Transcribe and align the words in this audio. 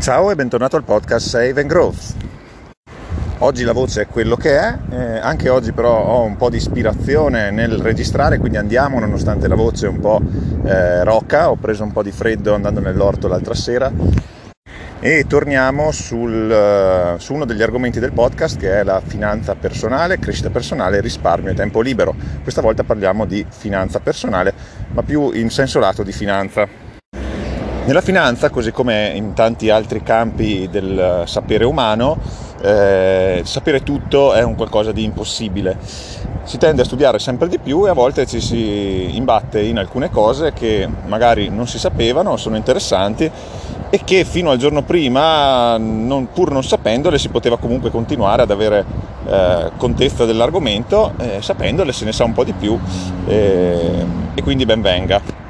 Ciao 0.00 0.30
e 0.30 0.36
bentornato 0.36 0.76
al 0.76 0.84
podcast 0.84 1.26
Save 1.26 1.60
and 1.60 1.68
Growth. 1.68 2.14
Oggi 3.38 3.64
la 3.64 3.72
voce 3.72 4.02
è 4.02 4.06
quello 4.06 4.36
che 4.36 4.56
è, 4.56 4.78
eh, 4.90 5.18
anche 5.18 5.48
oggi 5.48 5.72
però 5.72 6.00
ho 6.00 6.22
un 6.22 6.36
po' 6.36 6.50
di 6.50 6.56
ispirazione 6.56 7.50
nel 7.50 7.78
registrare, 7.78 8.38
quindi 8.38 8.58
andiamo 8.58 9.00
nonostante 9.00 9.48
la 9.48 9.56
voce 9.56 9.86
è 9.86 9.88
un 9.88 9.98
po' 9.98 10.22
eh, 10.64 11.02
rocca, 11.02 11.50
ho 11.50 11.56
preso 11.56 11.82
un 11.82 11.90
po' 11.90 12.04
di 12.04 12.12
freddo 12.12 12.54
andando 12.54 12.78
nell'orto 12.78 13.26
l'altra 13.26 13.54
sera 13.54 13.90
e 15.00 15.26
torniamo 15.26 15.90
sul, 15.90 16.48
uh, 16.48 17.18
su 17.18 17.34
uno 17.34 17.44
degli 17.44 17.62
argomenti 17.62 17.98
del 17.98 18.12
podcast 18.12 18.56
che 18.56 18.80
è 18.80 18.84
la 18.84 19.00
finanza 19.04 19.56
personale, 19.56 20.20
crescita 20.20 20.50
personale, 20.50 21.00
risparmio 21.00 21.50
e 21.50 21.54
tempo 21.54 21.80
libero. 21.80 22.14
Questa 22.42 22.60
volta 22.60 22.84
parliamo 22.84 23.24
di 23.24 23.44
finanza 23.48 23.98
personale, 23.98 24.52
ma 24.92 25.02
più 25.02 25.32
in 25.32 25.50
senso 25.50 25.80
lato 25.80 26.04
di 26.04 26.12
finanza. 26.12 26.86
Nella 27.88 28.02
finanza, 28.02 28.50
così 28.50 28.70
come 28.70 29.12
in 29.14 29.32
tanti 29.32 29.70
altri 29.70 30.02
campi 30.02 30.68
del 30.70 31.22
sapere 31.24 31.64
umano, 31.64 32.18
eh, 32.60 33.40
sapere 33.44 33.82
tutto 33.82 34.34
è 34.34 34.42
un 34.42 34.56
qualcosa 34.56 34.92
di 34.92 35.04
impossibile. 35.04 35.78
Si 36.42 36.58
tende 36.58 36.82
a 36.82 36.84
studiare 36.84 37.18
sempre 37.18 37.48
di 37.48 37.58
più 37.58 37.86
e 37.86 37.88
a 37.88 37.94
volte 37.94 38.26
ci 38.26 38.42
si 38.42 39.16
imbatte 39.16 39.62
in 39.62 39.78
alcune 39.78 40.10
cose 40.10 40.52
che 40.52 40.86
magari 41.06 41.48
non 41.48 41.66
si 41.66 41.78
sapevano, 41.78 42.36
sono 42.36 42.56
interessanti 42.56 43.30
e 43.88 44.00
che 44.04 44.26
fino 44.26 44.50
al 44.50 44.58
giorno 44.58 44.82
prima, 44.82 45.78
non, 45.78 46.28
pur 46.30 46.52
non 46.52 46.62
sapendole, 46.62 47.18
si 47.18 47.30
poteva 47.30 47.56
comunque 47.56 47.90
continuare 47.90 48.42
ad 48.42 48.50
avere 48.50 48.84
eh, 49.26 49.70
contezza 49.78 50.26
dell'argomento, 50.26 51.14
eh, 51.16 51.38
sapendole 51.40 51.94
se 51.94 52.04
ne 52.04 52.12
sa 52.12 52.24
un 52.24 52.34
po' 52.34 52.44
di 52.44 52.52
più 52.52 52.78
eh, 53.26 54.04
e 54.34 54.42
quindi 54.42 54.66
ben 54.66 54.82
venga. 54.82 55.47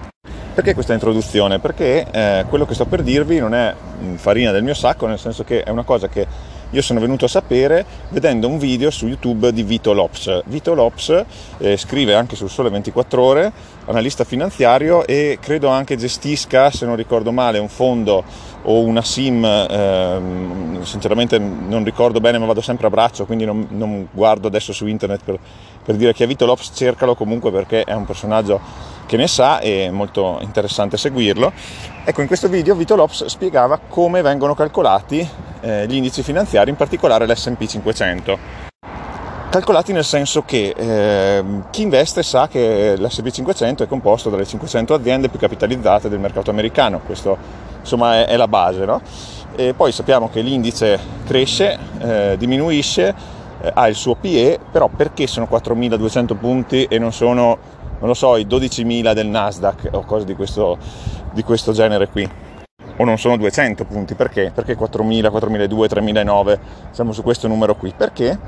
Perché 0.58 0.74
questa 0.74 0.92
introduzione? 0.92 1.60
Perché 1.60 2.04
eh, 2.10 2.44
quello 2.48 2.66
che 2.66 2.74
sto 2.74 2.84
per 2.84 3.04
dirvi 3.04 3.38
non 3.38 3.54
è 3.54 3.72
farina 4.16 4.50
del 4.50 4.64
mio 4.64 4.74
sacco, 4.74 5.06
nel 5.06 5.20
senso 5.20 5.44
che 5.44 5.62
è 5.62 5.70
una 5.70 5.84
cosa 5.84 6.08
che 6.08 6.26
io 6.70 6.82
sono 6.82 6.98
venuto 6.98 7.26
a 7.26 7.28
sapere 7.28 7.86
vedendo 8.08 8.48
un 8.48 8.58
video 8.58 8.90
su 8.90 9.06
YouTube 9.06 9.52
di 9.52 9.62
Vito 9.62 9.92
Lops. 9.92 10.42
Vito 10.46 10.74
Lops 10.74 11.24
eh, 11.58 11.76
scrive 11.76 12.14
anche 12.14 12.34
sul 12.34 12.50
Sole 12.50 12.70
24 12.70 13.22
Ore, 13.22 13.52
analista 13.84 14.24
finanziario 14.24 15.06
e 15.06 15.38
credo 15.40 15.68
anche 15.68 15.96
gestisca, 15.96 16.72
se 16.72 16.86
non 16.86 16.96
ricordo 16.96 17.30
male, 17.30 17.60
un 17.60 17.68
fondo 17.68 18.24
o 18.62 18.80
una 18.80 19.02
SIM, 19.02 19.44
ehm, 19.44 20.82
sinceramente 20.82 21.38
non 21.38 21.84
ricordo 21.84 22.18
bene 22.18 22.36
ma 22.36 22.46
vado 22.46 22.62
sempre 22.62 22.88
a 22.88 22.90
braccio, 22.90 23.26
quindi 23.26 23.44
non, 23.44 23.68
non 23.70 24.08
guardo 24.10 24.48
adesso 24.48 24.72
su 24.72 24.88
internet 24.88 25.20
per, 25.24 25.38
per 25.84 25.94
dire 25.94 26.12
che 26.12 26.24
è 26.24 26.26
Vito 26.26 26.46
Lops, 26.46 26.72
cercalo 26.74 27.14
comunque 27.14 27.52
perché 27.52 27.84
è 27.84 27.92
un 27.92 28.04
personaggio 28.04 28.96
che 29.08 29.16
ne 29.16 29.26
sa 29.26 29.58
è 29.58 29.88
molto 29.88 30.38
interessante 30.42 30.98
seguirlo. 30.98 31.50
Ecco, 32.04 32.20
in 32.20 32.26
questo 32.26 32.48
video 32.48 32.74
Vito 32.74 32.94
Lops 32.94 33.24
spiegava 33.24 33.80
come 33.88 34.20
vengono 34.20 34.54
calcolati 34.54 35.26
eh, 35.60 35.86
gli 35.88 35.96
indici 35.96 36.22
finanziari, 36.22 36.68
in 36.70 36.76
particolare 36.76 37.26
l'S&P 37.26 37.66
500. 37.66 38.66
Calcolati 39.50 39.94
nel 39.94 40.04
senso 40.04 40.42
che 40.42 40.74
eh, 40.76 41.44
chi 41.70 41.80
investe 41.80 42.22
sa 42.22 42.48
che 42.48 42.96
l'S&P 42.98 43.30
500 43.30 43.82
è 43.84 43.88
composto 43.88 44.28
dalle 44.28 44.44
500 44.44 44.92
aziende 44.92 45.30
più 45.30 45.38
capitalizzate 45.38 46.10
del 46.10 46.18
mercato 46.20 46.50
americano, 46.50 47.00
questo 47.00 47.36
insomma 47.80 48.16
è, 48.16 48.26
è 48.26 48.36
la 48.36 48.46
base, 48.46 48.84
no? 48.84 49.00
E 49.56 49.72
poi 49.72 49.90
sappiamo 49.90 50.28
che 50.28 50.42
l'indice 50.42 51.00
cresce, 51.26 51.78
eh, 51.98 52.36
diminuisce, 52.38 53.36
eh, 53.60 53.70
ha 53.72 53.88
il 53.88 53.94
suo 53.94 54.14
PE, 54.14 54.58
però 54.70 54.88
perché 54.88 55.26
sono 55.26 55.48
4.200 55.50 56.36
punti 56.36 56.84
e 56.84 56.98
non 56.98 57.12
sono 57.12 57.76
non 57.98 58.08
lo 58.08 58.14
so, 58.14 58.36
i 58.36 58.46
12.000 58.46 59.12
del 59.12 59.26
Nasdaq 59.26 59.88
o 59.92 60.04
cose 60.04 60.24
di 60.24 60.34
questo, 60.34 60.78
di 61.32 61.42
questo 61.42 61.72
genere 61.72 62.08
qui. 62.08 62.28
O 63.00 63.04
non 63.04 63.18
sono 63.18 63.36
200 63.36 63.84
punti, 63.84 64.14
perché? 64.14 64.52
Perché 64.54 64.76
4.000, 64.76 65.30
4.200, 65.30 65.68
3.009, 65.68 66.58
siamo 66.90 67.12
su 67.12 67.22
questo 67.22 67.48
numero 67.48 67.76
qui. 67.76 67.92
Perché? 67.96 68.38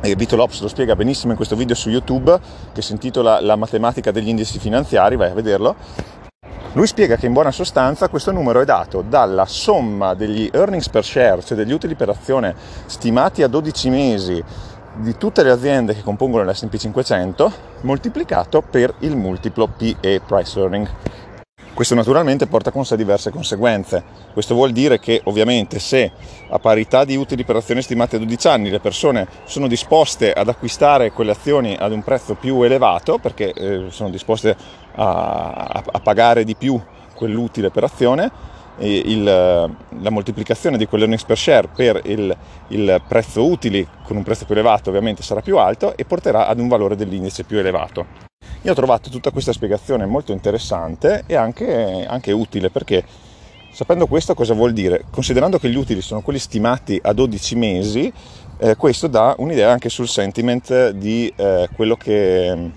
E 0.00 0.14
Vito 0.14 0.36
Lops 0.36 0.60
lo 0.60 0.68
spiega 0.68 0.94
benissimo 0.94 1.30
in 1.30 1.36
questo 1.36 1.56
video 1.56 1.74
su 1.74 1.90
YouTube 1.90 2.38
che 2.72 2.82
si 2.82 2.92
intitola 2.92 3.40
La 3.40 3.56
matematica 3.56 4.10
degli 4.10 4.28
indici 4.28 4.58
finanziari, 4.58 5.16
vai 5.16 5.30
a 5.30 5.34
vederlo. 5.34 6.25
Lui 6.76 6.86
spiega 6.86 7.16
che 7.16 7.24
in 7.24 7.32
buona 7.32 7.52
sostanza 7.52 8.10
questo 8.10 8.32
numero 8.32 8.60
è 8.60 8.66
dato 8.66 9.00
dalla 9.00 9.46
somma 9.46 10.12
degli 10.12 10.50
earnings 10.52 10.90
per 10.90 11.06
share, 11.06 11.42
cioè 11.42 11.56
degli 11.56 11.72
utili 11.72 11.94
per 11.94 12.10
azione 12.10 12.54
stimati 12.84 13.42
a 13.42 13.48
12 13.48 13.88
mesi 13.88 14.44
di 14.96 15.16
tutte 15.16 15.42
le 15.42 15.52
aziende 15.52 15.94
che 15.94 16.02
compongono 16.02 16.44
l'S&P 16.44 16.76
500 16.76 17.52
moltiplicato 17.80 18.60
per 18.60 18.92
il 18.98 19.16
multiplo 19.16 19.68
PE 19.68 20.20
Price 20.26 20.60
Earning. 20.60 20.86
Questo 21.76 21.94
naturalmente 21.94 22.46
porta 22.46 22.70
con 22.70 22.86
sé 22.86 22.96
diverse 22.96 23.30
conseguenze. 23.30 24.02
Questo 24.32 24.54
vuol 24.54 24.72
dire 24.72 24.98
che 24.98 25.20
ovviamente 25.24 25.78
se 25.78 26.10
a 26.48 26.58
parità 26.58 27.04
di 27.04 27.16
utili 27.16 27.44
per 27.44 27.56
azioni 27.56 27.82
stimate 27.82 28.16
a 28.16 28.18
12 28.18 28.48
anni 28.48 28.70
le 28.70 28.80
persone 28.80 29.28
sono 29.44 29.66
disposte 29.68 30.32
ad 30.32 30.48
acquistare 30.48 31.12
quelle 31.12 31.32
azioni 31.32 31.76
ad 31.78 31.92
un 31.92 32.02
prezzo 32.02 32.32
più 32.32 32.62
elevato, 32.62 33.18
perché 33.18 33.52
eh, 33.52 33.84
sono 33.90 34.08
disposte 34.08 34.56
a, 34.94 35.82
a, 35.92 36.00
pagare 36.00 36.44
di 36.44 36.56
più 36.56 36.80
quell'utile 37.14 37.68
per 37.68 37.84
azione, 37.84 38.30
il, 38.78 39.22
la 39.22 40.10
moltiplicazione 40.10 40.78
di 40.78 40.86
quell'earnings 40.86 41.24
per 41.24 41.36
share 41.36 41.68
per 41.68 42.00
il, 42.06 42.34
il, 42.68 43.02
prezzo 43.06 43.44
utili 43.44 43.86
con 44.02 44.16
un 44.16 44.22
prezzo 44.22 44.46
più 44.46 44.54
elevato 44.54 44.88
ovviamente 44.88 45.22
sarà 45.22 45.42
più 45.42 45.58
alto 45.58 45.94
e 45.94 46.06
porterà 46.06 46.46
ad 46.46 46.58
un 46.58 46.68
valore 46.68 46.96
dell'indice 46.96 47.44
più 47.44 47.58
elevato. 47.58 48.25
Io 48.66 48.72
ho 48.72 48.74
trovato 48.74 49.10
tutta 49.10 49.30
questa 49.30 49.52
spiegazione 49.52 50.06
molto 50.06 50.32
interessante 50.32 51.22
e 51.28 51.36
anche, 51.36 52.04
anche 52.04 52.32
utile 52.32 52.68
perché 52.68 53.04
sapendo 53.70 54.08
questo 54.08 54.34
cosa 54.34 54.54
vuol 54.54 54.72
dire? 54.72 55.04
Considerando 55.08 55.60
che 55.60 55.68
gli 55.68 55.76
utili 55.76 56.00
sono 56.00 56.20
quelli 56.20 56.40
stimati 56.40 56.98
a 57.00 57.12
12 57.12 57.54
mesi, 57.54 58.12
eh, 58.58 58.74
questo 58.74 59.06
dà 59.06 59.36
un'idea 59.38 59.70
anche 59.70 59.88
sul 59.88 60.08
sentiment 60.08 60.90
di, 60.90 61.32
eh, 61.36 61.68
quello 61.76 61.94
che, 61.94 62.70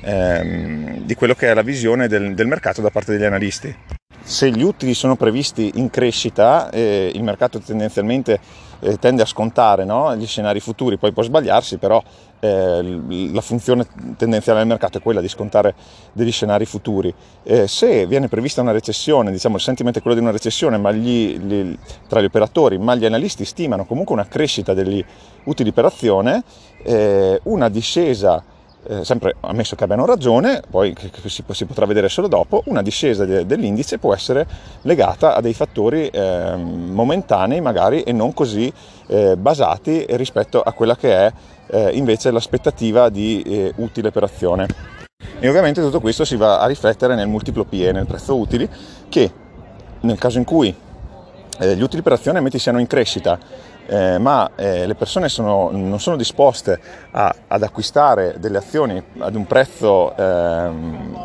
ehm, 0.00 1.04
di 1.04 1.14
quello 1.14 1.34
che 1.34 1.50
è 1.52 1.54
la 1.54 1.62
visione 1.62 2.08
del, 2.08 2.34
del 2.34 2.48
mercato 2.48 2.80
da 2.80 2.90
parte 2.90 3.12
degli 3.12 3.22
analisti 3.22 3.76
se 4.24 4.50
gli 4.50 4.62
utili 4.62 4.94
sono 4.94 5.16
previsti 5.16 5.72
in 5.74 5.90
crescita, 5.90 6.70
eh, 6.70 7.10
il 7.12 7.22
mercato 7.24 7.58
tendenzialmente 7.58 8.38
eh, 8.82 8.98
tende 8.98 9.22
a 9.22 9.26
scontare 9.26 9.84
no? 9.84 10.14
gli 10.16 10.26
scenari 10.26 10.60
futuri, 10.60 10.98
poi 10.98 11.12
può 11.12 11.22
sbagliarsi, 11.22 11.78
però 11.78 12.02
eh, 12.40 13.00
la 13.32 13.40
funzione 13.40 13.86
tendenziale 14.16 14.58
del 14.58 14.68
mercato 14.68 14.98
è 14.98 15.00
quella 15.00 15.20
di 15.20 15.28
scontare 15.28 15.74
degli 16.12 16.32
scenari 16.32 16.64
futuri. 16.64 17.14
Eh, 17.44 17.68
se 17.68 18.06
viene 18.06 18.28
prevista 18.28 18.60
una 18.60 18.72
recessione, 18.72 19.30
diciamo 19.30 19.56
il 19.56 19.62
sentimento 19.62 20.00
è 20.00 20.02
quello 20.02 20.16
di 20.16 20.22
una 20.22 20.32
recessione 20.32 20.76
ma 20.78 20.90
gli, 20.90 21.38
gli, 21.38 21.78
tra 22.08 22.20
gli 22.20 22.24
operatori, 22.24 22.78
ma 22.78 22.96
gli 22.96 23.04
analisti 23.04 23.44
stimano 23.44 23.84
comunque 23.84 24.14
una 24.14 24.26
crescita 24.26 24.74
degli 24.74 25.04
utili 25.44 25.72
per 25.72 25.84
azione, 25.84 26.42
eh, 26.82 27.40
una 27.44 27.68
discesa 27.68 28.42
eh, 28.88 29.04
sempre 29.04 29.36
ammesso 29.40 29.76
che 29.76 29.84
abbiano 29.84 30.04
ragione, 30.04 30.62
poi 30.68 30.92
che, 30.92 31.10
che 31.10 31.28
si, 31.28 31.44
si, 31.48 31.64
potrà 31.64 31.86
vedere 31.86 32.08
solo 32.08 32.28
dopo, 32.28 32.62
una 32.66 32.82
discesa 32.82 33.24
de, 33.24 33.46
dell'indice 33.46 33.98
può 33.98 34.14
essere 34.14 34.46
legata 34.82 35.34
a 35.34 35.40
dei 35.40 35.54
fattori 35.54 36.08
eh, 36.08 36.56
momentanei 36.56 37.60
magari 37.60 38.02
e 38.02 38.12
non 38.12 38.34
così 38.34 38.72
eh, 39.06 39.36
basati 39.36 40.04
rispetto 40.10 40.60
a 40.60 40.72
quella 40.72 40.96
che 40.96 41.12
è 41.14 41.32
eh, 41.68 41.90
invece 41.94 42.30
l'aspettativa 42.30 43.08
di 43.08 43.42
eh, 43.42 43.72
utile 43.76 44.10
per 44.10 44.24
azione. 44.24 44.66
E 45.38 45.48
ovviamente 45.48 45.80
tutto 45.80 46.00
questo 46.00 46.24
si 46.24 46.36
va 46.36 46.60
a 46.60 46.66
riflettere 46.66 47.14
nel 47.14 47.28
multiplo 47.28 47.64
PE, 47.64 47.92
nel 47.92 48.06
prezzo 48.06 48.36
utili, 48.36 48.68
che 49.08 49.30
nel 50.00 50.18
caso 50.18 50.38
in 50.38 50.44
cui 50.44 50.74
eh, 51.58 51.76
gli 51.76 51.82
utili 51.82 52.02
per 52.02 52.12
azione 52.12 52.40
metti 52.40 52.58
siano 52.58 52.80
in 52.80 52.86
crescita 52.86 53.38
eh, 53.86 54.18
ma 54.18 54.50
eh, 54.56 54.86
le 54.86 54.94
persone 54.94 55.28
sono, 55.28 55.70
non 55.72 56.00
sono 56.00 56.16
disposte 56.16 56.78
a, 57.10 57.34
ad 57.48 57.62
acquistare 57.62 58.36
delle 58.38 58.58
azioni 58.58 59.02
ad 59.18 59.34
un 59.34 59.46
prezzo, 59.46 60.16
ehm, 60.16 61.18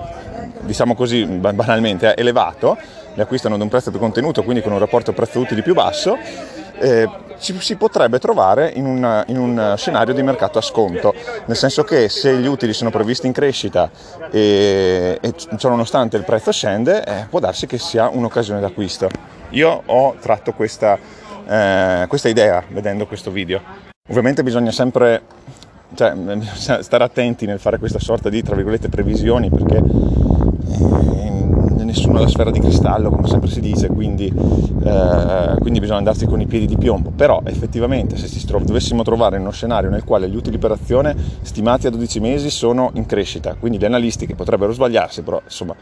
diciamo 0.61 0.95
così 0.95 1.25
banalmente, 1.25 2.15
elevato, 2.15 2.77
le 3.13 3.23
acquistano 3.23 3.55
ad 3.55 3.61
un 3.61 3.69
prezzo 3.69 3.89
più 3.89 3.99
contenuto, 3.99 4.43
quindi 4.43 4.61
con 4.61 4.71
un 4.71 4.79
rapporto 4.79 5.11
prezzo-utili 5.13 5.61
più 5.61 5.73
basso, 5.73 6.17
eh, 6.79 7.09
ci 7.39 7.59
si 7.59 7.75
potrebbe 7.75 8.19
trovare 8.19 8.71
in, 8.75 8.85
una, 8.85 9.23
in, 9.27 9.37
un 9.37 9.73
scenario 9.77 10.13
di 10.13 10.23
mercato 10.23 10.57
a 10.57 10.61
sconto, 10.61 11.13
nel 11.45 11.55
senso 11.55 11.83
che 11.83 12.09
se 12.09 12.35
gli 12.37 12.47
utili 12.47 12.73
sono 12.73 12.89
previsti 12.89 13.27
in 13.27 13.33
crescita 13.33 13.89
e, 14.31 15.17
e 15.21 15.33
ciononostante 15.57 16.17
il 16.17 16.23
prezzo 16.23 16.51
scende, 16.51 17.03
eh, 17.03 17.25
può 17.29 17.39
darsi 17.39 17.67
che 17.67 17.77
sia 17.77 18.09
un'occasione 18.09 18.59
d'acquisto. 18.59 19.09
Io 19.51 19.81
ho 19.85 20.15
tratto 20.19 20.53
questa 20.53 20.97
eh, 21.47 22.05
questa 22.07 22.29
idea 22.29 22.63
vedendo 22.69 23.07
questo 23.07 23.31
video. 23.31 23.61
Ovviamente 24.09 24.43
bisogna 24.43 24.71
sempre 24.71 25.21
cioè, 25.95 26.13
stare 26.81 27.03
attenti 27.03 27.45
nel 27.45 27.59
fare 27.59 27.77
questa 27.77 27.99
sorta 27.99 28.29
di, 28.29 28.41
tra 28.41 28.55
virgolette, 28.55 28.89
previsioni 28.89 29.49
perché 29.49 29.77
eh, 29.77 31.83
nessuno 31.83 32.17
ha 32.17 32.21
la 32.21 32.27
sfera 32.27 32.51
di 32.51 32.59
cristallo, 32.59 33.09
come 33.09 33.27
sempre 33.27 33.49
si 33.49 33.61
dice, 33.61 33.87
quindi, 33.87 34.27
eh, 34.27 35.55
quindi, 35.59 35.79
bisogna 35.79 35.99
andarsi 35.99 36.25
con 36.25 36.41
i 36.41 36.45
piedi 36.45 36.65
di 36.65 36.77
piombo. 36.77 37.11
Però 37.11 37.41
effettivamente 37.45 38.17
se 38.17 38.27
ci 38.27 38.45
tro- 38.45 38.59
dovessimo 38.59 39.03
trovare 39.03 39.37
in 39.37 39.43
uno 39.43 39.51
scenario 39.51 39.89
nel 39.89 40.03
quale 40.03 40.29
gli 40.29 40.35
utili 40.35 40.57
per 40.57 40.71
azione 40.71 41.15
stimati 41.41 41.87
a 41.87 41.89
12 41.89 42.19
mesi 42.19 42.49
sono 42.49 42.91
in 42.93 43.05
crescita, 43.05 43.55
quindi 43.59 43.77
gli 43.77 43.85
analisti 43.85 44.25
che 44.25 44.35
potrebbero 44.35 44.73
sbagliarsi, 44.73 45.21
però 45.21 45.41
insomma 45.43 45.75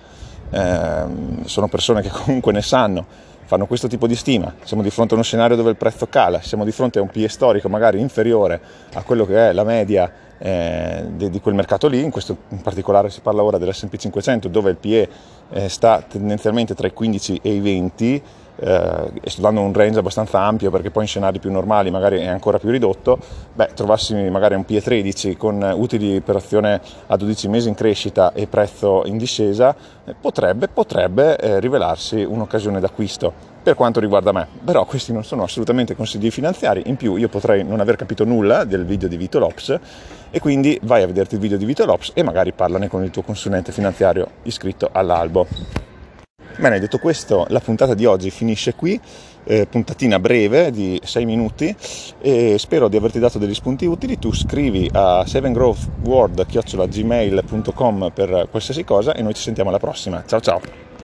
ehm, 0.52 1.46
sono 1.46 1.68
persone 1.68 2.02
che 2.02 2.10
comunque 2.14 2.52
ne 2.52 2.62
sanno, 2.62 3.06
fanno 3.46 3.68
questo 3.68 3.88
tipo 3.88 4.08
di 4.08 4.16
stima, 4.16 4.54
siamo 4.64 4.84
di 4.84 4.90
fronte 4.90 5.14
a 5.14 5.16
uno 5.16 5.24
scenario 5.24 5.56
dove 5.56 5.70
il 5.70 5.76
prezzo 5.76 6.08
cala, 6.08 6.42
siamo 6.42 6.64
di 6.64 6.72
fronte 6.72 7.00
a 7.00 7.02
un 7.02 7.10
PE 7.10 7.30
storico 7.30 7.70
magari 7.70 8.00
inferiore 8.00 8.60
a 8.94 9.04
quello 9.04 9.26
che 9.26 9.50
è 9.50 9.54
la 9.54 9.64
media 9.64 10.12
eh, 10.38 11.06
di, 11.16 11.30
di, 11.30 11.40
quel 11.40 11.56
mercato 11.56 11.88
lì, 11.88 12.04
in 12.04 12.12
questo 12.12 12.38
in 12.50 12.62
particolare 12.62 13.10
si 13.10 13.22
parla 13.22 13.44
ora 13.44 13.58
dell'S&P 13.58 13.96
500 13.96 14.48
dove 14.48 14.72
il 14.72 14.78
PE 14.78 15.10
eh, 15.52 15.70
sta 15.70 16.02
tendenzialmente 16.02 16.76
tra 16.76 16.88
i 16.88 16.94
15 16.94 17.40
e 17.42 17.54
i 17.54 17.60
20, 17.60 18.24
eh, 18.58 19.12
e 19.22 19.30
sto 19.30 19.42
dando 19.42 19.62
un 19.62 19.74
range 19.74 20.00
abbastanza 20.00 20.40
ampio 20.40 20.72
perché 20.72 20.90
poi 20.90 21.04
in 21.04 21.10
scenari 21.10 21.40
più 21.40 21.52
normali 21.52 21.92
magari 21.92 22.20
è 22.20 22.28
ancora 22.28 22.58
più 22.58 22.70
ridotto, 22.70 23.18
beh, 23.54 23.72
trovassi 23.74 24.14
magari 24.30 24.56
un 24.56 24.66
PE13 24.68 25.38
con 25.38 25.74
utili 25.76 26.22
per 26.22 26.38
azione 26.38 26.82
a 27.08 27.18
12 27.18 27.48
mesi 27.48 27.68
in 27.68 27.76
crescita 27.76 28.34
e 28.34 28.48
prezzo 28.48 29.04
in 29.06 29.18
discesa, 29.18 29.76
eh, 30.06 30.16
potrebbe, 30.20 30.68
potrebbe 30.68 31.38
eh, 31.38 31.60
rivelarsi 31.60 32.24
un'occasione 32.24 32.80
d'acquisto 32.80 33.54
per 33.66 33.74
quanto 33.74 34.00
riguarda 34.00 34.32
me. 34.32 34.46
Però 34.64 34.86
questi 34.86 35.12
non 35.12 35.24
sono 35.24 35.42
assolutamente 35.42 35.96
consigli 35.96 36.30
finanziari, 36.30 36.84
in 36.86 36.98
più 36.98 37.16
io 37.16 37.30
potrei 37.30 37.64
non 37.64 37.80
aver 37.80 37.96
capito 37.96 38.24
nulla 38.24 38.64
del 38.64 38.86
video 38.86 39.08
di 39.08 39.18
Vito 39.18 39.40
Lops 39.40 39.80
e 40.30 40.40
quindi 40.40 40.80
vai 40.84 41.02
a 41.02 41.08
vederti 41.08 41.34
il 41.34 41.42
video 41.42 41.58
di 41.58 41.66
Vito 41.66 41.84
Lops 41.84 42.12
e 42.14 42.22
magari 42.22 42.52
parlane 42.52 42.88
con 42.88 43.04
il 43.04 43.10
tuo 43.10 43.24
consulente 43.24 43.72
finanziario 43.72 44.28
iscritto 44.44 44.90
all'albo. 44.92 45.48
Bene, 46.58 46.80
detto 46.80 47.00
questo, 47.00 47.48
la 47.50 47.60
puntata 47.60 47.96
di 47.96 48.06
oggi 48.06 48.30
finisce 48.30 48.76
qui, 48.76 49.02
eh, 49.46 49.66
puntatina 49.66 50.20
breve 50.20 50.70
di 50.70 51.02
6 51.04 51.26
minuti 51.26 51.76
e 52.22 52.58
spero 52.60 52.88
di 52.88 52.98
averti 52.98 53.18
dato 53.18 53.40
degli 53.40 53.56
spunti 53.56 53.88
utili. 53.88 54.20
Tu 54.20 54.32
scrivi 54.32 54.88
a 54.94 55.24
7growthworld.gmail.com 55.26 58.12
per 58.14 58.48
qualsiasi 58.52 58.84
cosa 58.84 59.16
e 59.16 59.24
noi 59.24 59.34
ci 59.34 59.42
sentiamo 59.42 59.70
alla 59.70 59.80
prossima. 59.80 60.24
Ciao 60.28 60.40
ciao! 60.40 60.85